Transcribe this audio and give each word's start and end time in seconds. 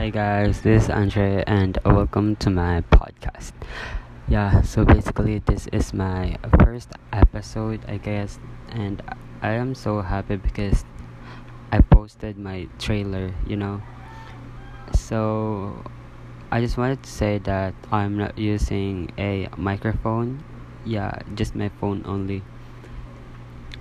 Hey 0.00 0.10
guys, 0.10 0.62
this 0.62 0.84
is 0.84 0.88
Andre 0.88 1.44
and 1.46 1.76
welcome 1.84 2.34
to 2.36 2.48
my 2.48 2.80
podcast. 2.88 3.52
Yeah, 4.28 4.62
so 4.62 4.82
basically 4.82 5.40
this 5.40 5.66
is 5.74 5.92
my 5.92 6.38
first 6.58 6.88
episode, 7.12 7.84
I 7.86 7.98
guess, 7.98 8.38
and 8.70 9.02
I 9.42 9.50
am 9.60 9.74
so 9.74 10.00
happy 10.00 10.36
because 10.36 10.86
I 11.70 11.82
posted 11.82 12.38
my 12.38 12.66
trailer, 12.78 13.34
you 13.46 13.56
know. 13.56 13.82
So 14.94 15.84
I 16.50 16.62
just 16.62 16.78
wanted 16.78 17.02
to 17.02 17.10
say 17.10 17.36
that 17.44 17.74
I'm 17.92 18.16
not 18.16 18.38
using 18.38 19.12
a 19.18 19.50
microphone. 19.58 20.42
Yeah, 20.86 21.20
just 21.34 21.54
my 21.54 21.68
phone 21.78 22.00
only. 22.06 22.42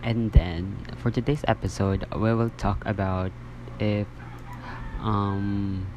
And 0.04 0.34
then 0.34 0.86
for 0.98 1.12
today's 1.12 1.46
episode, 1.48 2.06
we 2.14 2.34
will 2.36 2.52
talk 2.58 2.84
about 2.86 3.32
if 3.80 4.06
um 5.00 5.88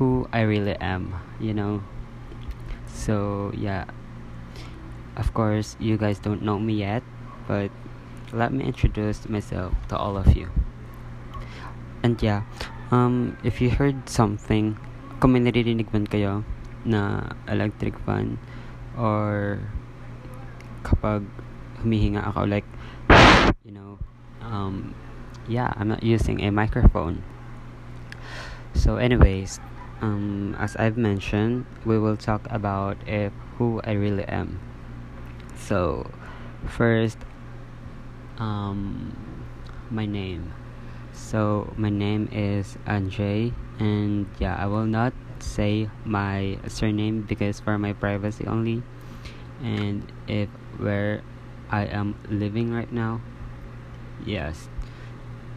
who 0.00 0.24
I 0.32 0.48
really 0.48 0.72
am, 0.80 1.12
you 1.36 1.52
know. 1.52 1.84
So, 2.88 3.52
yeah. 3.52 3.84
Of 5.20 5.36
course, 5.36 5.76
you 5.76 6.00
guys 6.00 6.16
don't 6.18 6.40
know 6.40 6.58
me 6.58 6.80
yet, 6.80 7.04
but 7.44 7.68
let 8.32 8.48
me 8.48 8.64
introduce 8.64 9.28
myself 9.28 9.76
to 9.92 9.96
all 10.00 10.16
of 10.16 10.32
you. 10.32 10.48
And 12.00 12.16
yeah, 12.24 12.48
um 12.88 13.36
if 13.44 13.60
you 13.60 13.68
heard 13.68 14.08
something, 14.08 14.80
kung 15.20 15.36
may 15.36 15.44
kayo 15.44 16.48
na 16.88 17.28
electric 17.44 17.92
fan 18.08 18.40
or 18.96 19.60
kapag 20.80 21.28
humihinga 21.84 22.24
ako 22.24 22.48
like 22.48 22.64
you 23.68 23.72
know 23.72 24.00
um 24.40 24.96
yeah 25.44 25.76
i'm 25.76 25.92
not 25.92 26.00
using 26.00 26.40
a 26.40 26.48
microphone 26.48 27.20
so 28.72 28.96
anyways 28.96 29.60
um 30.00 30.56
as 30.58 30.76
i've 30.76 30.96
mentioned 30.96 31.66
we 31.84 31.98
will 31.98 32.16
talk 32.16 32.46
about 32.50 32.96
if 33.06 33.32
who 33.58 33.80
i 33.84 33.92
really 33.92 34.24
am. 34.24 34.58
So 35.56 36.08
first 36.66 37.18
um 38.38 39.12
my 39.90 40.06
name. 40.06 40.52
So 41.12 41.72
my 41.76 41.90
name 41.90 42.28
is 42.32 42.78
Andre 42.86 43.52
and 43.78 44.26
yeah 44.38 44.56
I 44.56 44.66
will 44.66 44.86
not 44.88 45.12
say 45.40 45.90
my 46.04 46.58
surname 46.68 47.22
because 47.28 47.60
for 47.60 47.76
my 47.76 47.92
privacy 47.92 48.46
only. 48.46 48.82
And 49.62 50.10
if 50.26 50.48
where 50.78 51.20
I 51.68 51.84
am 51.84 52.16
living 52.30 52.72
right 52.72 52.90
now 52.90 53.20
yes 54.24 54.68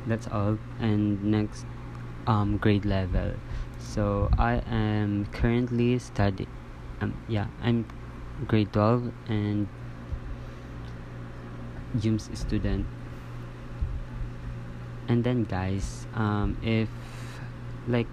that's 0.05 0.27
all. 0.27 0.59
And 0.79 1.23
next 1.23 1.65
um 2.27 2.57
grade 2.57 2.83
level 2.83 3.35
so 3.83 4.31
I 4.39 4.63
am 4.71 5.27
currently 5.35 5.99
studying 5.99 6.47
um 7.03 7.11
yeah 7.27 7.51
I'm 7.59 7.83
grade 8.47 8.71
12 8.71 9.11
and 9.27 9.67
Jum's 11.99 12.31
student. 12.33 12.87
And 15.11 15.21
then 15.21 15.43
guys 15.43 16.07
um 16.15 16.55
if 16.63 16.87
like 17.85 18.07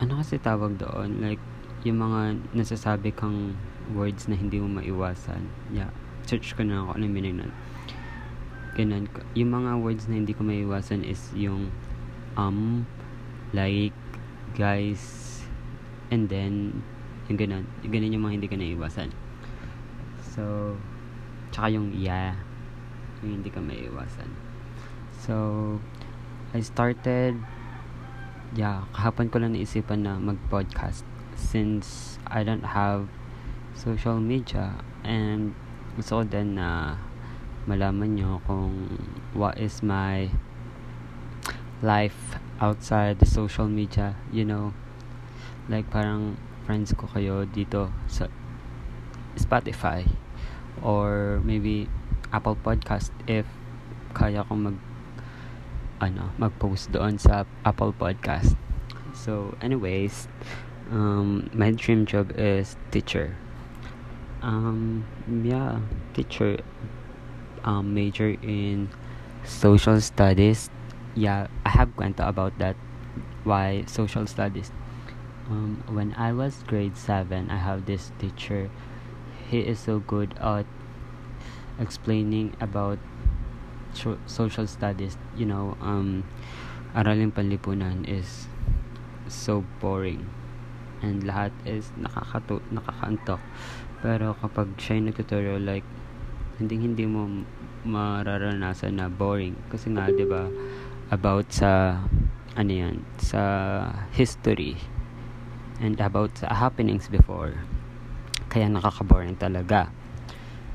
ano 0.00 0.24
kasi 0.24 0.40
tawag 0.40 0.80
doon? 0.80 1.20
Like 1.20 1.42
yung 1.84 2.00
mga 2.00 2.40
nasasabi 2.56 3.12
kang 3.12 3.54
words 3.92 4.26
na 4.26 4.34
hindi 4.34 4.58
mo 4.58 4.80
maiwasan. 4.80 5.46
Yeah 5.70 5.92
search 6.28 6.52
ko 6.52 6.60
na 6.60 6.84
ako 6.84 7.00
ano 7.00 7.04
meaning 7.08 7.40
nun. 7.40 7.52
Ganun. 8.76 9.08
Yung 9.32 9.50
mga 9.56 9.80
words 9.80 10.04
na 10.12 10.20
hindi 10.20 10.36
ko 10.36 10.44
maiwasan 10.44 11.00
is 11.00 11.32
yung 11.32 11.72
um 12.36 12.84
like 13.52 13.96
guys 14.56 15.40
and 16.10 16.28
then 16.28 16.82
yung 17.28 17.36
ganun. 17.36 17.64
Yung 17.84 17.92
ganun 17.92 18.12
yung 18.12 18.24
mga 18.24 18.34
hindi 18.40 18.48
ko 18.48 18.56
naiwasan 18.56 19.10
so 20.38 20.76
tsaka 21.50 21.74
yung 21.74 21.90
yeah 21.96 22.38
yung 23.24 23.42
hindi 23.42 23.50
ka 23.50 23.58
maiwasan 23.58 24.30
so 25.18 25.34
I 26.54 26.62
started 26.62 27.34
yeah 28.54 28.86
kahapon 28.94 29.28
ko 29.34 29.42
lang 29.42 29.58
naisipan 29.58 30.06
na 30.06 30.14
mag 30.16 30.38
podcast 30.46 31.02
since 31.38 32.18
I 32.26 32.42
don't 32.42 32.74
have 32.74 33.10
social 33.78 34.18
media. 34.18 34.74
And 35.06 35.54
gusto 35.94 36.20
ko 36.20 36.22
din 36.26 36.58
na 36.58 36.98
malaman 37.70 38.18
nyo 38.18 38.42
kung 38.42 38.98
what 39.38 39.54
is 39.62 39.80
my 39.86 40.34
life 41.82 42.36
outside 42.60 43.18
the 43.18 43.26
social 43.26 43.68
media 43.68 44.16
you 44.32 44.44
know? 44.44 44.74
Like 45.68 45.90
parang 45.90 46.36
friends 46.66 46.92
ko 46.92 47.06
kayo 47.08 47.44
dito 47.48 47.92
sa 48.08 48.28
Spotify 49.36 50.04
or 50.82 51.40
maybe 51.44 51.88
Apple 52.32 52.56
Podcast 52.60 53.14
if 53.24 53.46
kaya 54.12 54.44
kong 54.44 54.72
mag 54.72 54.76
ano 55.98 56.30
mag-post 56.38 56.94
doon 56.94 57.18
sa 57.18 57.42
Apple 57.66 57.92
Podcast. 57.92 58.54
So 59.12 59.56
anyways 59.60 60.28
um, 60.90 61.50
my 61.52 61.72
dream 61.72 62.06
job 62.06 62.32
is 62.36 62.76
teacher. 62.90 63.36
Um 64.40 65.04
yeah 65.26 65.82
teacher 66.14 66.62
um 67.66 67.92
major 67.92 68.38
in 68.40 68.88
social 69.42 69.98
studies 70.00 70.70
yeah 71.18 71.50
i 71.66 71.70
have 71.74 71.90
kwento 71.98 72.22
about 72.22 72.54
that 72.62 72.78
why 73.42 73.82
social 73.90 74.26
studies. 74.26 74.70
Um 75.50 75.82
when 75.90 76.14
i 76.14 76.30
was 76.30 76.62
grade 76.62 76.94
7 76.94 77.50
i 77.50 77.58
have 77.58 77.86
this 77.90 78.12
teacher. 78.22 78.70
He 79.50 79.64
is 79.64 79.80
so 79.80 79.98
good 79.98 80.36
at 80.38 80.68
explaining 81.80 82.54
about 82.60 82.98
so- 83.96 84.20
social 84.26 84.66
studies. 84.68 85.16
You 85.34 85.46
know 85.50 85.74
um 85.80 86.28
araling 86.94 87.32
panlipunan 87.32 88.06
is 88.06 88.46
so 89.26 89.64
boring 89.80 90.28
and 91.02 91.24
lahat 91.24 91.52
is 91.64 91.90
nakakato 91.98 92.62
nakakaantok 92.72 93.40
pero 93.98 94.34
kapag 94.38 94.72
siya 94.78 94.98
yung 94.98 95.06
nagtututorial 95.10 95.62
like 95.62 95.84
hindi 96.58 96.74
hindi 96.80 97.06
mo 97.06 97.46
mararanasan 97.86 98.98
na 98.98 99.06
boring. 99.08 99.54
Kasi 99.70 99.94
nga 99.94 100.10
'di 100.10 100.26
ba 100.26 100.50
about 101.08 101.48
sa 101.52 102.02
ano 102.58 102.72
yan 102.72 102.96
sa 103.16 103.42
history 104.12 104.76
and 105.80 106.00
about 106.00 106.34
sa 106.36 106.52
happenings 106.52 107.08
before. 107.08 107.54
Kaya 108.48 108.68
nakaka-boring 108.68 109.36
talaga. 109.36 109.92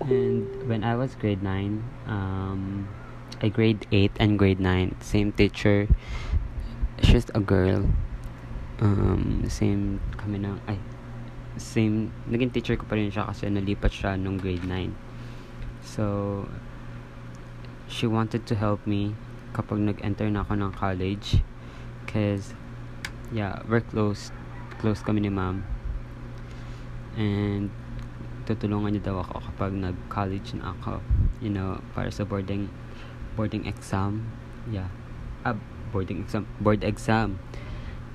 And 0.04 0.50
when 0.66 0.84
I 0.84 0.98
was 0.98 1.14
grade 1.16 1.46
9 1.46 2.10
um 2.10 2.90
I 3.44 3.50
grade 3.50 3.86
8 3.92 4.18
and 4.20 4.40
grade 4.40 4.60
9 4.60 5.00
same 5.00 5.32
teacher 5.32 5.88
she's 7.04 7.30
a 7.34 7.42
girl. 7.42 7.88
Um 8.82 9.46
same 9.48 10.02
kami 10.18 10.42
ng 10.42 10.58
ay 10.66 10.82
same 11.58 12.10
naging 12.26 12.50
teacher 12.50 12.74
ko 12.74 12.90
pa 12.90 12.98
rin 12.98 13.14
siya 13.14 13.30
kasi 13.30 13.46
nalipat 13.46 13.94
siya 13.94 14.18
nung 14.18 14.42
grade 14.42 14.66
9 14.66 14.90
so 15.86 16.04
she 17.86 18.10
wanted 18.10 18.50
to 18.50 18.58
help 18.58 18.82
me 18.90 19.14
kapag 19.54 19.80
nag-enter 19.80 20.28
na 20.34 20.42
ako 20.42 20.58
ng 20.58 20.72
college. 20.74 21.40
Cause 22.10 22.54
yeah 23.34 23.62
we're 23.66 23.82
close 23.82 24.30
close 24.82 25.00
kami 25.06 25.24
ni 25.24 25.32
ma'am. 25.32 25.64
And 27.16 27.70
tutulungan 28.44 28.98
niya 28.98 29.14
daw 29.14 29.24
ako 29.24 29.40
kapag 29.54 29.72
nag-college 29.78 30.60
na 30.60 30.76
ako 30.76 31.00
you 31.40 31.48
know 31.48 31.80
para 31.96 32.12
sa 32.12 32.28
boarding 32.28 32.68
boarding 33.38 33.66
exam. 33.66 34.28
Yeah. 34.70 34.90
Ah, 35.46 35.58
boarding 35.94 36.26
exam 36.26 36.50
board 36.60 36.84
exam. 36.84 37.40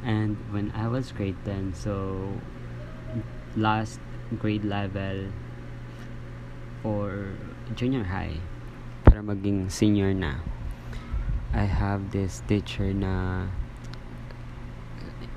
And 0.02 0.38
when 0.54 0.70
I 0.78 0.86
was 0.86 1.10
grade 1.10 1.38
10 1.42 1.74
so 1.74 2.34
last 3.58 3.98
grade 4.38 4.62
level 4.62 5.32
for 6.82 7.34
junior 7.74 8.04
high 8.06 8.38
para 9.02 9.24
maging 9.24 9.66
senior 9.66 10.14
na 10.14 10.38
I 11.52 11.64
have 11.64 12.12
this 12.12 12.44
teacher 12.44 12.92
na 12.92 13.46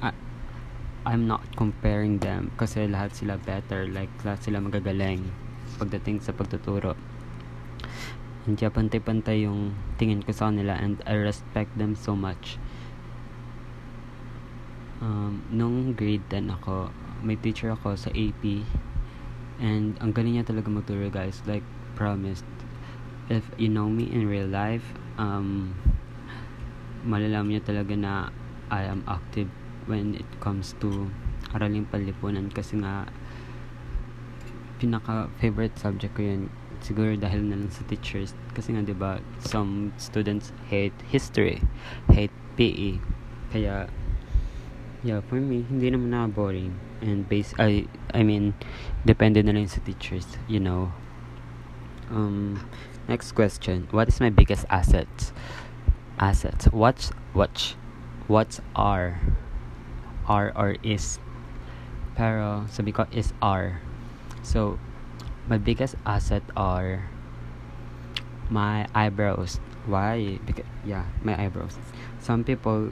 I, 0.03 0.11
I'm 1.07 1.23
not 1.27 1.41
comparing 1.55 2.19
them 2.19 2.51
kasi 2.59 2.85
lahat 2.85 3.15
sila 3.15 3.39
better 3.39 3.87
like 3.87 4.11
lahat 4.27 4.43
sila 4.43 4.59
magagaling 4.59 5.31
pagdating 5.79 6.19
sa 6.19 6.35
pagtuturo. 6.35 6.99
Hindi 8.43 8.65
pantay-pantay 8.65 9.45
yung 9.45 9.77
tingin 10.01 10.25
ko 10.25 10.33
sa 10.33 10.49
kanila 10.49 10.75
and 10.75 10.99
I 11.05 11.15
respect 11.15 11.77
them 11.77 11.93
so 11.95 12.17
much. 12.17 12.57
Um, 15.01 15.41
nung 15.49 15.97
grade 15.97 16.25
10 16.29 16.49
ako 16.61 16.93
may 17.21 17.37
teacher 17.37 17.73
ako 17.73 17.97
sa 17.97 18.09
AP 18.13 18.65
and 19.61 19.97
ang 20.01 20.11
galing 20.11 20.35
niya 20.37 20.45
talaga 20.45 20.67
magturo 20.67 21.07
guys. 21.07 21.39
Like 21.47 21.63
promised 21.95 22.45
if 23.29 23.47
you 23.55 23.69
know 23.69 23.87
me 23.87 24.09
in 24.09 24.25
real 24.25 24.49
life 24.49 24.83
um 25.15 25.77
malalaman 27.05 27.57
niyo 27.57 27.61
talaga 27.65 27.93
na 27.97 28.13
I 28.71 28.87
am 28.87 29.03
active 29.09 29.49
when 29.89 30.15
it 30.15 30.27
comes 30.39 30.77
to 30.79 31.09
araling 31.51 31.89
panlipunan 31.89 32.47
kasi 32.53 32.79
nga 32.79 33.09
pinaka 34.79 35.29
favorite 35.37 35.75
subject 35.77 36.15
ko 36.17 36.21
yun 36.23 36.41
siguro 36.81 37.13
dahil 37.13 37.45
na 37.45 37.61
lang 37.61 37.69
sa 37.69 37.85
teachers. 37.85 38.33
Kasi 38.57 38.73
nga 38.73 38.81
'di 38.81 38.97
ba 38.97 39.21
some 39.37 39.93
students 40.01 40.49
hate 40.73 40.95
history 41.13 41.61
hate 42.09 42.33
PE 42.57 42.97
kaya 43.53 43.85
yeah 45.05 45.21
for 45.29 45.37
me 45.37 45.65
hindi 45.69 45.93
naman 45.93 46.09
na 46.09 46.25
boring. 46.25 46.73
And 47.01 47.25
base 47.25 47.53
I 47.61 47.85
I 48.13 48.25
mean 48.25 48.57
depende 49.05 49.41
na 49.45 49.53
lang 49.53 49.69
sa 49.69 49.81
teachers 49.85 50.25
you 50.49 50.61
know. 50.61 50.89
Um 52.09 52.65
next 53.05 53.33
question. 53.37 53.89
What 53.93 54.09
is 54.09 54.17
my 54.17 54.33
biggest 54.33 54.65
assets 54.69 55.33
assets 56.21 56.65
what's 56.71 57.11
what's 57.33 57.75
what's 58.27 58.61
R 58.75 59.19
R 60.29 60.53
or 60.55 60.77
is 60.85 61.19
pero 62.15 62.69
sabi 62.69 62.93
ko 62.93 63.09
is 63.11 63.33
R 63.41 63.81
so 64.45 64.77
my 65.49 65.57
biggest 65.57 65.95
asset 66.05 66.43
are 66.55 67.09
my 68.51 68.85
eyebrows. 68.93 69.59
Why? 69.87 70.37
Because 70.45 70.65
yeah, 70.85 71.05
my 71.23 71.39
eyebrows. 71.39 71.79
Some 72.19 72.43
people 72.43 72.91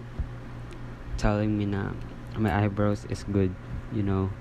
telling 1.18 1.58
me 1.60 1.68
na 1.68 1.92
my 2.40 2.50
eyebrows 2.50 3.06
is 3.12 3.24
good, 3.28 3.54
you 3.94 4.02
know. 4.02 4.32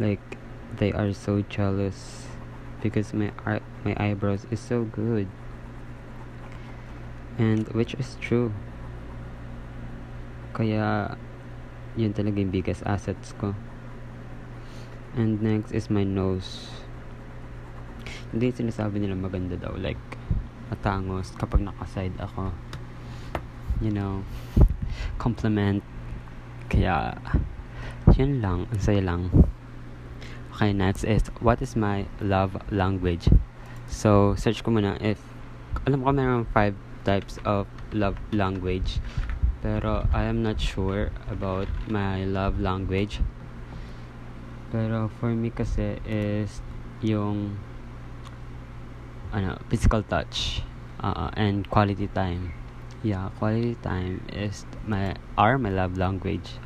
Like 0.00 0.20
they 0.76 0.90
are 0.92 1.12
so 1.12 1.44
jealous 1.46 2.26
because 2.82 3.12
my 3.14 3.30
my 3.84 3.94
eyebrows 4.00 4.48
is 4.50 4.58
so 4.58 4.82
good. 4.84 5.28
And 7.38 7.66
which 7.74 7.94
is 7.98 8.14
true. 8.22 8.54
Kaya 10.54 11.18
yun 11.98 12.14
talaga 12.14 12.38
yung 12.38 12.54
biggest 12.54 12.86
assets 12.86 13.34
ko. 13.34 13.54
And 15.14 15.42
next 15.42 15.70
is 15.70 15.90
my 15.90 16.02
nose. 16.02 16.70
Hindi 18.34 18.50
sinasabi 18.50 18.98
nila 18.98 19.14
maganda 19.14 19.54
daw. 19.54 19.74
Like, 19.78 19.98
matangos 20.70 21.34
kapag 21.38 21.62
nakaside 21.62 22.14
ako. 22.18 22.50
You 23.78 23.94
know, 23.94 24.26
compliment. 25.18 25.82
Kaya, 26.70 27.18
yun 28.18 28.42
lang. 28.42 28.66
Ang 28.70 28.82
saya 28.82 29.02
lang. 29.02 29.30
Okay, 30.54 30.70
next 30.70 31.02
is, 31.02 31.26
what 31.42 31.58
is 31.58 31.74
my 31.74 32.06
love 32.22 32.54
language? 32.70 33.26
So, 33.90 34.38
search 34.38 34.62
ko 34.62 34.70
muna 34.70 34.94
if, 35.02 35.18
alam 35.82 36.06
ko 36.06 36.14
meron 36.14 36.46
five 36.54 36.78
types 37.04 37.38
of 37.44 37.68
love 37.92 38.16
language. 38.32 38.98
Pero, 39.62 40.08
I 40.12 40.24
am 40.24 40.42
not 40.42 40.60
sure 40.60 41.12
about 41.28 41.68
my 41.88 42.24
love 42.24 42.60
language. 42.60 43.20
Pero 44.74 45.08
for 45.20 45.30
me 45.30 45.54
kasi 45.54 46.02
is 46.02 46.58
yung 46.98 47.56
ano, 49.30 49.54
physical 49.70 50.02
touch 50.02 50.66
uh, 51.00 51.30
and 51.38 51.68
quality 51.70 52.10
time. 52.10 52.52
Yeah, 53.04 53.30
quality 53.38 53.76
time 53.84 54.24
is 54.32 54.66
my 54.88 55.14
are 55.38 55.56
my 55.56 55.70
love 55.70 55.96
language. 55.96 56.58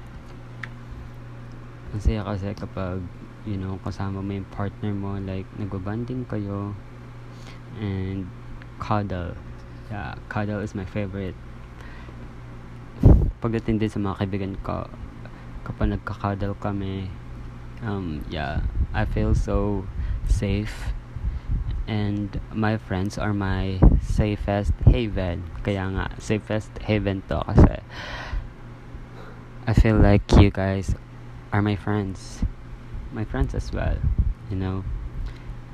Ang 1.93 2.01
saya 2.01 2.25
kasi 2.25 2.55
kapag 2.57 3.05
you 3.49 3.57
know, 3.57 3.81
kasama 3.81 4.21
mo 4.21 4.31
yung 4.37 4.49
partner 4.53 4.93
mo 4.93 5.17
like 5.25 5.49
nagbo-bonding 5.57 6.29
kayo 6.29 6.77
and 7.81 8.29
cuddle. 8.77 9.33
Yeah, 9.91 10.15
cuddle 10.29 10.61
is 10.61 10.77
my 10.77 10.85
favorite. 10.85 11.35
Pagdating 13.41 13.81
din 13.81 13.89
sa 13.89 13.97
mga 13.97 14.21
kaibigan 14.21 14.55
ko, 14.61 14.85
kapag 15.65 15.97
nagka-cuddle 15.97 16.57
kami, 16.61 17.09
um, 17.81 18.21
yeah, 18.29 18.61
I 18.93 19.09
feel 19.09 19.33
so 19.33 19.89
safe 20.29 20.93
and 21.89 22.41
my 22.53 22.77
friends 22.77 23.17
are 23.17 23.33
my 23.33 23.81
safest 24.05 24.77
haven. 24.85 25.49
Kaya 25.65 25.89
nga, 25.97 26.13
safest 26.21 26.69
haven 26.85 27.25
to 27.33 27.41
kasi 27.49 27.81
I 29.65 29.73
feel 29.73 29.97
like 29.97 30.25
you 30.37 30.53
guys 30.53 30.93
are 31.53 31.65
my 31.65 31.77
friends. 31.77 32.45
My 33.13 33.25
friends 33.25 33.57
as 33.57 33.73
well, 33.73 33.97
you 34.53 34.57
know. 34.57 34.85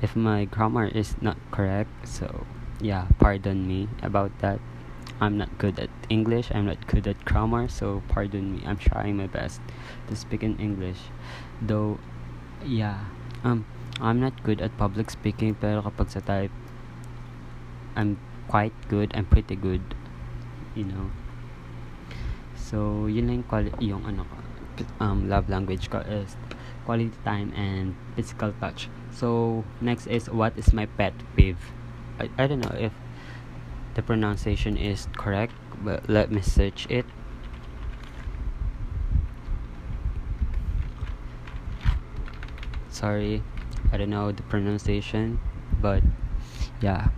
If 0.01 0.15
my 0.15 0.43
grammar 0.47 0.87
is 0.87 1.15
not 1.19 1.35
correct, 1.51 2.07
so 2.07 2.47
yeah, 2.81 3.07
pardon 3.19 3.67
me 3.67 3.87
about 4.01 4.31
that. 4.39 4.59
I'm 5.21 5.37
not 5.37 5.57
good 5.57 5.79
at 5.79 5.89
English, 6.09 6.51
I'm 6.53 6.65
not 6.65 6.85
good 6.87 7.07
at 7.07 7.23
grammar, 7.23 7.67
so 7.67 8.03
pardon 8.09 8.55
me. 8.55 8.63
I'm 8.65 8.77
trying 8.77 9.15
my 9.15 9.27
best 9.27 9.61
to 10.07 10.15
speak 10.15 10.43
in 10.43 10.59
English. 10.59 10.99
Though, 11.61 11.99
yeah, 12.65 13.05
um, 13.43 13.65
I'm 14.01 14.19
not 14.19 14.43
good 14.43 14.59
at 14.59 14.75
public 14.77 15.09
speaking, 15.09 15.55
pero 15.55 15.81
kapag 15.87 16.11
sa 16.11 16.19
type, 16.19 16.51
I'm 17.95 18.19
quite 18.51 18.75
good, 18.91 19.15
I'm 19.15 19.23
pretty 19.23 19.55
good, 19.55 19.95
you 20.75 20.83
know. 20.83 21.15
So, 22.59 23.07
yun 23.07 23.31
lang 23.31 23.43
quali- 23.47 23.71
yung 23.79 24.03
ano 24.03 24.27
um, 24.99 25.31
love 25.31 25.47
language 25.47 25.87
ko 25.87 26.03
is 26.03 26.35
quality 26.83 27.15
time 27.23 27.55
and 27.55 27.95
physical 28.19 28.51
touch. 28.59 28.91
So, 29.15 29.63
next 29.79 30.11
is 30.11 30.27
what 30.27 30.59
is 30.59 30.75
my 30.75 30.91
pet 30.99 31.15
peeve? 31.39 31.74
I, 32.19 32.29
I 32.37 32.47
don't 32.47 32.59
know 32.59 32.75
if 32.77 32.91
the 33.95 34.01
pronunciation 34.01 34.77
is 34.77 35.07
correct, 35.17 35.53
but 35.83 36.09
let 36.09 36.31
me 36.31 36.41
search 36.41 36.87
it. 36.89 37.05
Sorry, 42.89 43.43
I 43.91 43.97
don't 43.97 44.09
know 44.09 44.31
the 44.31 44.43
pronunciation, 44.43 45.39
but 45.81 46.01
yeah, 46.81 47.09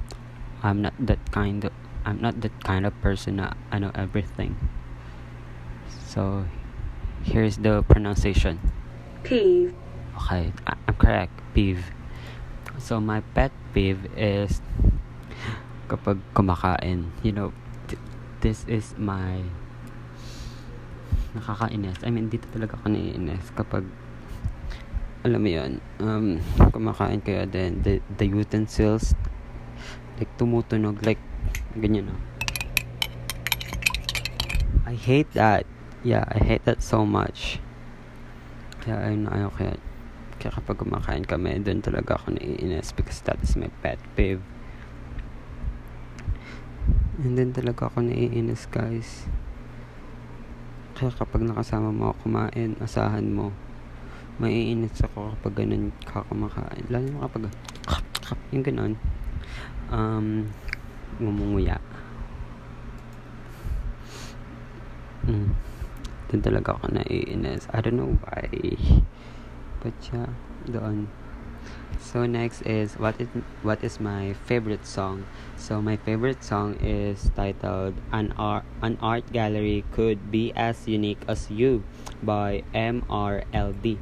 I'm 0.64 0.82
not 0.82 0.94
that 1.00 1.32
kind 1.32 1.64
of 1.66 1.72
I'm 2.06 2.22
not 2.22 2.42
that 2.42 2.64
kind 2.64 2.86
of 2.86 3.00
person 3.02 3.38
that 3.38 3.58
I 3.72 3.80
know 3.80 3.92
everything. 3.94 4.56
So 6.08 6.46
here's 7.24 7.58
the 7.58 7.84
pronunciation. 7.84 8.60
Peeve. 9.24 9.76
Okay, 10.16 10.54
I- 10.66 10.78
I'm 10.88 10.96
correct. 10.96 11.34
Peeve. 11.54 11.92
So 12.80 13.00
my 13.00 13.22
pet 13.36 13.52
peeve 13.78 14.10
is 14.18 14.58
kapag 15.86 16.18
kumakain. 16.34 17.14
You 17.22 17.30
know, 17.30 17.50
th- 17.86 18.02
this 18.42 18.66
is 18.66 18.98
my 18.98 19.46
nakakainis. 21.38 22.02
I 22.02 22.10
mean, 22.10 22.34
dito 22.34 22.50
talaga 22.50 22.74
ako 22.81 22.90
naiinis 22.90 23.54
kapag 23.54 23.86
alam 25.22 25.46
mo 25.46 25.50
yun, 25.54 25.78
um, 26.02 26.42
kumakain 26.74 27.22
kayo 27.22 27.46
then 27.46 27.86
the, 27.86 28.02
the 28.18 28.26
utensils 28.26 29.14
like 30.18 30.30
tumutunog 30.42 30.98
like 31.06 31.22
ganyan 31.78 32.10
no? 32.10 32.18
I 34.90 34.98
hate 34.98 35.30
that 35.38 35.69
yeah 36.02 36.26
I 36.31 36.42
hate 36.42 36.64
that 36.66 36.81
so 36.81 37.04
much 37.04 37.60
kaya 38.81 39.04
ayun 39.04 39.28
ayaw 39.28 39.52
kaya 39.52 39.76
kaya 40.47 40.63
kapag 40.63 40.80
kumakain 40.80 41.27
kami 41.27 41.59
doon 41.59 41.83
talaga 41.83 42.16
ako 42.16 42.39
naiinis 42.39 42.95
because 42.95 43.19
that 43.27 43.35
is 43.44 43.59
my 43.59 43.68
pet 43.83 43.99
peeve 44.16 44.39
and 47.19 47.35
then 47.35 47.51
talaga 47.51 47.92
ako 47.92 47.99
naiinis 48.07 48.63
guys 48.71 49.27
kaya 50.95 51.11
kapag 51.11 51.44
nakasama 51.44 51.92
mo 51.92 52.16
kumain 52.23 52.80
asahan 52.80 53.27
mo 53.27 53.51
maiinit 54.37 54.94
ako 55.01 55.33
kapag 55.33 55.66
ganun 55.66 55.89
ka 56.06 56.21
kumakain. 56.30 56.85
Lalo 56.94 57.09
na 57.09 57.25
kapag 57.25 57.49
yung 58.54 58.61
ganun 58.61 58.94
um, 59.89 60.45
ngumunguya. 61.18 61.81
Mm. 65.25 65.49
Doon 66.30 66.42
talaga 66.45 66.77
ako 66.77 66.85
naiinis. 66.94 67.66
I 67.73 67.81
don't 67.81 67.97
know 67.97 68.13
why. 68.21 68.45
Yeah, 69.86 70.34
doon. 70.66 71.07
So 71.98 72.26
next 72.26 72.62
is 72.64 72.96
what 72.98 73.19
is 73.22 73.30
what 73.62 73.84
is 73.84 74.00
my 74.00 74.34
favorite 74.46 74.86
song? 74.86 75.26
So 75.56 75.81
my 75.81 75.98
favorite 75.98 76.44
song 76.44 76.78
is 76.81 77.30
titled 77.36 77.96
An 78.12 78.34
Art 78.38 78.66
An 78.81 78.98
Art 79.02 79.30
Gallery 79.31 79.86
Could 79.92 80.31
Be 80.31 80.54
As 80.56 80.88
Unique 80.88 81.22
as 81.28 81.50
You 81.50 81.84
by 82.22 82.64
MRLD. 82.74 83.98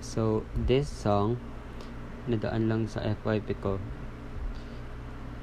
So 0.00 0.44
this 0.54 0.88
song 0.88 1.38
nadaan 2.24 2.72
lang 2.72 2.88
sa 2.88 3.04
FYP 3.04 3.60
ko 3.60 3.76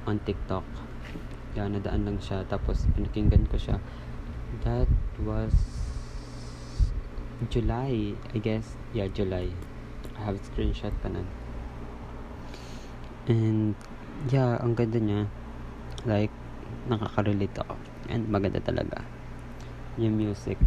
on 0.10 0.18
TikTok. 0.26 0.66
Yan, 1.54 1.76
nadaan 1.76 2.08
lang 2.08 2.18
siya. 2.18 2.48
Tapos, 2.48 2.88
pinakinggan 2.96 3.46
ko 3.52 3.60
siya. 3.60 3.78
That 4.64 4.88
was 5.22 5.54
July, 7.50 8.14
I 8.34 8.38
guess. 8.38 8.78
Yeah, 8.94 9.08
July. 9.10 9.50
I 10.14 10.22
have 10.28 10.38
screenshot 10.46 10.94
pa 11.02 11.10
nun. 11.10 11.26
And, 13.26 13.74
yeah, 14.30 14.62
ang 14.62 14.78
ganda 14.78 15.02
niya. 15.02 15.26
Like, 16.06 16.34
nakaka-relate 16.92 17.58
ako. 17.66 17.80
And 18.12 18.30
maganda 18.30 18.62
talaga. 18.62 19.02
yung 19.98 20.16
music. 20.16 20.58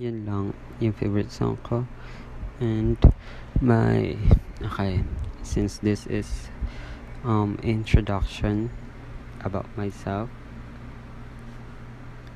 Yun 0.00 0.24
lang 0.24 0.44
yung 0.80 0.96
favorite 0.96 1.30
song 1.30 1.60
ko. 1.60 1.84
And 2.62 2.96
my 3.60 4.16
okay, 4.62 5.04
since 5.42 5.78
this 5.78 6.06
is 6.06 6.48
um 7.22 7.58
introduction 7.62 8.72
about 9.44 9.68
myself, 9.76 10.30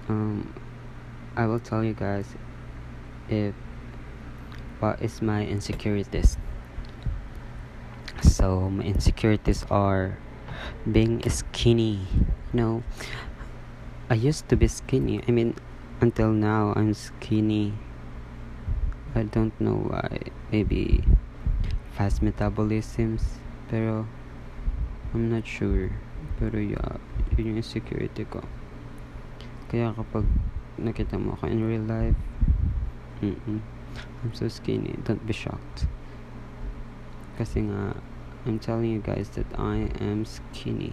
um 0.07 0.53
I 1.37 1.45
will 1.45 1.61
tell 1.61 1.85
you 1.85 1.93
guys 1.93 2.25
if 3.29 3.53
what 4.81 5.03
is 5.03 5.21
my 5.21 5.45
insecurities. 5.45 6.37
So 8.23 8.71
my 8.71 8.85
insecurities 8.85 9.65
are 9.71 10.17
being 10.91 11.21
skinny. 11.29 12.09
You 12.53 12.57
know, 12.57 12.75
I 14.09 14.15
used 14.15 14.49
to 14.49 14.57
be 14.57 14.69
skinny. 14.69 15.21
I 15.29 15.31
mean, 15.31 15.55
until 16.01 16.33
now 16.33 16.73
I'm 16.75 16.95
skinny. 16.95 17.77
I 19.15 19.25
don't 19.25 19.53
know 19.61 19.77
why. 19.93 20.33
Maybe 20.53 21.05
fast 21.93 22.25
metabolisms. 22.25 23.45
Pero 23.69 24.09
I'm 25.13 25.29
not 25.29 25.47
sure. 25.47 25.93
Pero 26.41 26.57
yeah, 26.57 26.97
yun 27.37 27.53
yung 27.53 27.59
insecurity 27.61 28.25
ko. 28.25 28.41
Kaya 29.69 29.93
kapag 29.93 30.25
nakita 30.79 31.19
mo 31.19 31.35
ako 31.35 31.49
in 31.49 31.65
real 31.65 31.85
life, 31.85 32.17
mm-mm, 33.21 33.61
I'm 34.23 34.33
so 34.33 34.49
skinny. 34.49 34.97
Don't 35.05 35.25
be 35.27 35.33
shocked. 35.33 35.89
Kasi 37.37 37.69
nga, 37.69 37.97
I'm 38.47 38.59
telling 38.59 38.93
you 38.93 39.01
guys 39.01 39.29
that 39.37 39.47
I 39.59 39.93
am 40.01 40.25
skinny. 40.25 40.93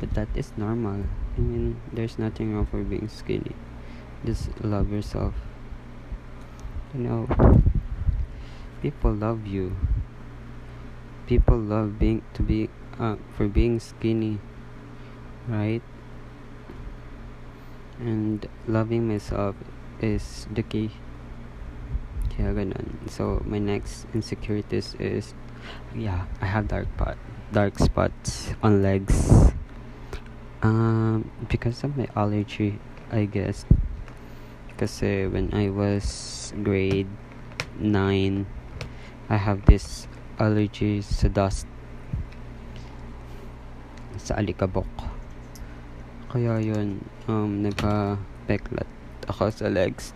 But 0.00 0.14
that 0.14 0.28
is 0.34 0.52
normal. 0.56 1.04
I 1.36 1.40
mean, 1.40 1.80
there's 1.92 2.18
nothing 2.18 2.54
wrong 2.54 2.66
for 2.66 2.82
being 2.82 3.08
skinny. 3.08 3.54
Just 4.24 4.48
love 4.64 4.90
yourself. 4.90 5.34
You 6.94 7.00
know, 7.00 7.28
people 8.80 9.12
love 9.12 9.46
you. 9.46 9.76
People 11.26 11.58
love 11.58 11.98
being 11.98 12.22
to 12.34 12.42
be 12.42 12.70
uh, 12.98 13.16
for 13.36 13.48
being 13.48 13.78
skinny, 13.80 14.38
right? 15.48 15.82
And 17.98 18.46
loving 18.68 19.08
myself 19.08 19.56
is 20.00 20.46
the 20.52 20.62
key. 20.62 20.92
Kaya 22.36 22.52
ganun. 22.52 23.08
So 23.08 23.40
my 23.48 23.56
next 23.56 24.04
insecurities 24.12 24.92
is 25.00 25.32
yeah, 25.96 26.28
I 26.40 26.46
have 26.46 26.68
dark 26.68 26.86
pot 27.00 27.16
dark 27.52 27.80
spots 27.80 28.52
on 28.60 28.84
legs. 28.84 29.50
Um 30.60 31.30
because 31.48 31.80
of 31.80 31.96
my 31.96 32.08
allergy, 32.12 32.76
I 33.08 33.24
guess. 33.24 33.64
Kasi 34.76 35.24
when 35.24 35.48
I 35.56 35.72
was 35.72 36.52
grade 36.60 37.08
9, 37.80 38.44
I 39.32 39.36
have 39.40 39.64
this 39.64 40.04
allergy 40.36 41.00
sa 41.00 41.32
dust 41.32 41.64
sa 44.20 44.36
alikabok. 44.36 45.15
Kaya 46.36 46.60
yun, 46.60 47.00
um, 47.32 47.64
nagka-peklat 47.64 48.84
ako 49.24 49.48
sa 49.48 49.72
legs. 49.72 50.12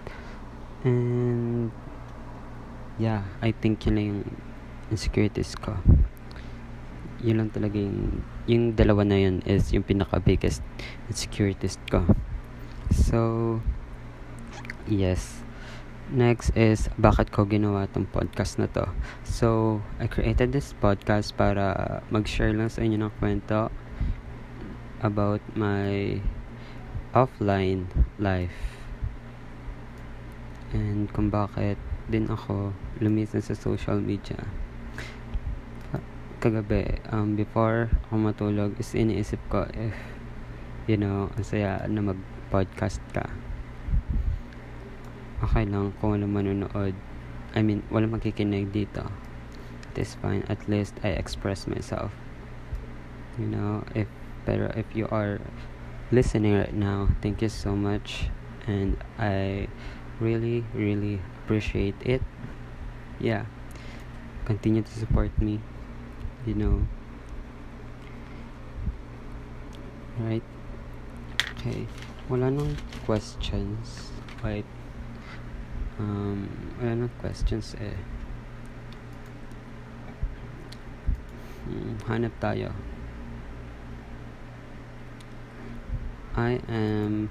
And, 0.85 1.73
yeah, 3.01 3.25
I 3.41 3.57
think 3.57 3.89
yun 3.89 3.95
lang 3.97 4.07
yung 4.13 4.23
insecurities 4.93 5.57
ko. 5.57 5.81
Yun 7.25 7.41
lang 7.41 7.49
talaga 7.49 7.81
yung, 7.81 8.21
yung 8.45 8.77
dalawa 8.77 9.01
na 9.09 9.17
yun 9.17 9.41
is 9.49 9.73
yung 9.73 9.81
pinaka-biggest 9.81 10.61
insecurities 11.09 11.81
ko. 11.89 12.05
So, 12.93 13.65
yes. 14.85 15.41
Next 16.13 16.53
is, 16.53 16.93
bakit 17.01 17.33
ko 17.33 17.49
ginawa 17.49 17.89
tong 17.89 18.05
podcast 18.05 18.61
na 18.61 18.69
to? 18.77 18.93
So, 19.25 19.81
I 19.97 20.05
created 20.05 20.53
this 20.53 20.77
podcast 20.85 21.33
para 21.33 22.05
mag-share 22.13 22.53
lang 22.53 22.69
sa 22.69 22.85
inyo 22.85 23.09
ng 23.09 23.13
kwento 23.17 23.73
about 25.01 25.41
my 25.57 26.21
offline 27.17 27.89
life. 28.21 28.81
And 30.71 31.11
kung 31.11 31.29
bakit 31.29 31.77
din 32.07 32.31
ako 32.31 32.73
lumisan 33.03 33.43
sa 33.43 33.59
social 33.59 33.99
media. 33.99 34.39
Kagabi, 36.41 37.05
um, 37.13 37.37
before 37.37 37.93
ako 38.09 38.15
matulog, 38.17 38.71
is 38.81 38.97
iniisip 38.97 39.41
ko 39.53 39.69
if, 39.77 39.93
you 40.89 40.97
know, 40.97 41.29
ang 41.37 41.45
saya 41.45 41.85
na 41.85 42.01
mag-podcast 42.01 43.03
ka 43.13 43.29
okay 45.41 45.65
lang 45.65 45.93
kung 45.99 46.17
walang 46.17 46.33
manonood. 46.37 46.95
I 47.57 47.65
mean, 47.65 47.83
walang 47.89 48.13
makikinig 48.15 48.71
dito. 48.71 49.09
It 49.91 50.07
is 50.07 50.15
fine. 50.21 50.47
At 50.47 50.69
least 50.71 50.95
I 51.03 51.17
express 51.17 51.67
myself. 51.67 52.13
You 53.41 53.49
know, 53.49 53.83
if 53.97 54.07
pero 54.45 54.73
if 54.77 54.87
you 54.95 55.07
are 55.11 55.41
listening 56.11 56.55
right 56.57 56.75
now, 56.75 57.09
thank 57.23 57.43
you 57.43 57.49
so 57.49 57.77
much 57.77 58.31
and 58.67 58.97
I 59.19 59.69
really 60.21 60.65
really 60.75 61.21
appreciate 61.45 61.97
it. 62.05 62.23
Yeah. 63.19 63.47
Continue 64.45 64.83
to 64.83 64.95
support 64.99 65.31
me. 65.41 65.61
You 66.47 66.55
know. 66.55 66.77
Right? 70.19 70.43
Okay. 71.57 71.87
Wala 72.29 72.51
nang 72.51 72.77
questions. 73.05 74.11
Wait. 74.43 74.65
Um, 75.99 76.49
wala 76.81 77.07
nang 77.07 77.13
questions 77.21 77.77
eh. 77.77 77.99
Hmm, 81.69 81.99
hanap 82.09 82.33
tayo. 82.41 82.73
I 86.41 86.57
am 86.73 87.29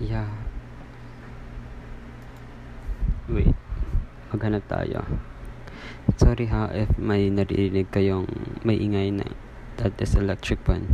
yeah. 0.00 0.32
Wait 3.28 3.52
maghanap 4.32 4.64
tayo. 4.64 5.04
Sorry 6.16 6.48
ha 6.48 6.72
if 6.72 6.88
may 6.96 7.28
naririnig 7.28 7.92
kayong 7.92 8.24
may 8.64 8.80
ingay 8.80 9.12
na. 9.12 9.28
That 9.76 10.00
is 10.00 10.16
electric 10.16 10.64
fan. 10.64 10.88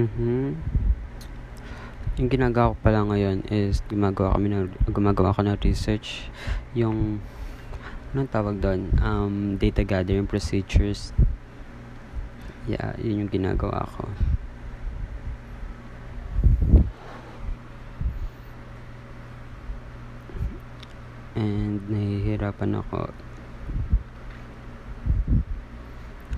Mhm 0.00 0.56
yung 2.20 2.28
ginagawa 2.28 2.76
ko 2.76 2.84
pala 2.84 3.00
ngayon 3.08 3.48
is 3.48 3.80
gumagawa 3.88 4.36
kami 4.36 4.52
ng 4.52 4.68
gumagawa 4.92 5.32
ko 5.32 5.40
ng 5.40 5.56
research. 5.64 6.28
Yung 6.76 7.24
anong 8.10 8.30
tawag 8.30 8.58
doon? 8.58 8.90
Um, 8.98 9.54
data 9.54 9.86
gathering 9.86 10.26
procedures. 10.26 11.14
Yeah 12.66 12.98
yun 12.98 13.26
yung 13.26 13.32
ginagawa 13.32 13.86
ko. 13.86 14.10
And 21.38 21.80
nahihirapan 21.86 22.82
ako 22.82 23.14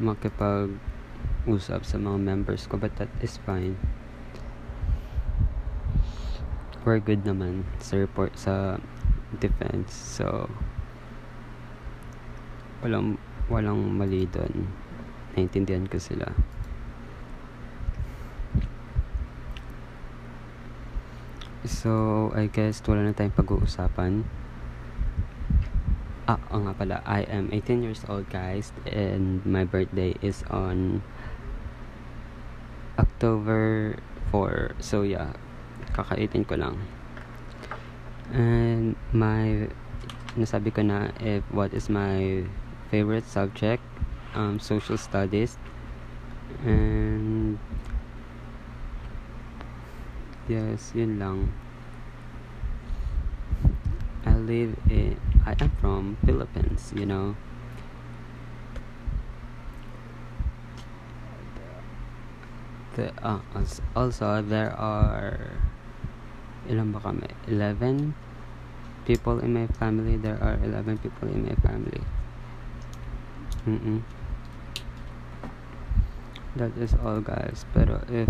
makipag 0.02 0.82
usap 1.46 1.86
sa 1.86 1.94
mga 1.94 2.18
members 2.18 2.66
ko 2.66 2.76
but 2.76 2.94
that 2.98 3.10
is 3.22 3.38
fine. 3.46 3.78
We're 6.82 6.98
good 6.98 7.22
naman 7.22 7.62
sa 7.78 7.94
report 8.02 8.34
sa 8.34 8.82
defense 9.38 9.94
so 9.94 10.50
walang 12.82 13.16
walang 13.46 13.94
mali 13.94 14.26
doon. 14.26 14.66
Naintindihan 15.38 15.86
ko 15.86 15.96
sila. 15.96 16.28
So 21.62 22.34
I 22.34 22.50
guess 22.50 22.82
wala 22.82 23.06
na 23.06 23.14
tayong 23.14 23.38
pag-uusapan. 23.38 24.26
Ah 26.26 26.42
oh 26.50 26.66
nga 26.66 26.74
pala. 26.74 26.96
I 27.06 27.22
am 27.30 27.54
18 27.54 27.86
years 27.86 28.02
old 28.10 28.26
guys 28.34 28.74
and 28.86 29.46
my 29.46 29.62
birthday 29.62 30.18
is 30.18 30.42
on 30.50 31.06
October 32.98 33.94
4 34.34 34.74
so 34.82 35.06
yeah. 35.06 35.38
Kaka 35.94 36.18
18 36.18 36.50
ko 36.50 36.58
lang. 36.58 36.82
And 38.34 38.98
my 39.14 39.70
nasabi 40.34 40.72
ko 40.74 40.82
na 40.82 41.12
if 41.20 41.44
what 41.52 41.70
is 41.76 41.86
my 41.86 42.42
favorite 42.92 43.24
subject 43.24 43.80
um, 44.36 44.60
social 44.60 45.00
studies. 45.00 45.56
And 46.60 47.56
yes 50.44 50.92
yun 50.92 51.16
lang. 51.16 51.48
I 54.28 54.36
live 54.36 54.76
in 54.92 55.16
I 55.48 55.56
am 55.56 55.72
from 55.80 56.20
Philippines 56.28 56.92
you 56.92 57.08
know? 57.08 57.32
The, 62.92 63.08
uh, 63.24 63.40
also 63.96 64.44
there 64.44 64.76
are 64.76 65.40
ilan 66.68 66.92
ba 66.92 67.00
kami? 67.00 67.24
11 67.48 68.12
people 69.08 69.40
in 69.40 69.56
my 69.56 69.64
family? 69.80 70.20
There 70.20 70.36
are 70.44 70.60
11 70.60 71.00
people 71.00 71.32
in 71.32 71.48
my 71.48 71.56
family 71.64 72.04
mm 73.66 74.02
that 76.56 76.72
is 76.76 76.94
all 77.04 77.20
guys. 77.20 77.64
Pero 77.72 78.04
if 78.08 78.28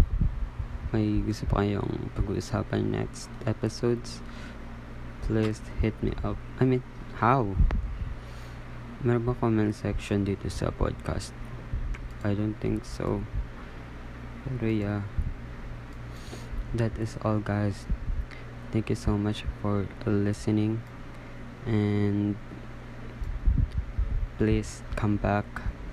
may 0.92 1.24
gusto 1.24 1.48
pa 1.48 1.64
kayong 1.64 2.12
pag-uusapan 2.14 2.92
next 2.92 3.32
episodes? 3.48 4.20
Please 5.24 5.62
hit 5.80 5.96
me 6.02 6.12
up. 6.20 6.36
I 6.60 6.68
mean 6.68 6.84
how? 7.18 7.56
Meron 9.02 9.26
ba 9.26 9.34
comment 9.34 9.74
section 9.74 10.22
dito 10.22 10.46
sa 10.52 10.70
podcast? 10.70 11.34
I 12.22 12.36
don't 12.36 12.58
think 12.62 12.86
so. 12.86 13.24
Pero 14.46 14.68
yeah. 14.70 15.02
That 16.72 16.96
is 16.96 17.20
all 17.20 17.42
guys. 17.42 17.84
Thank 18.72 18.88
you 18.88 18.96
so 18.96 19.20
much 19.20 19.44
for 19.60 19.84
listening. 20.08 20.80
And 21.68 22.36
please 24.38 24.82
come 24.96 25.16
back 25.16 25.44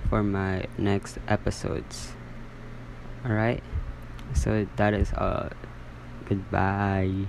for 0.08 0.22
my 0.22 0.66
next 0.78 1.18
episodes. 1.28 2.12
All 3.24 3.32
right 3.32 3.62
so 4.34 4.66
that 4.76 4.94
is 4.94 5.12
all. 5.16 5.50
Goodbye 6.28 7.26